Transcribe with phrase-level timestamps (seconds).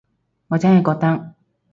[0.47, 1.35] 我真係覺得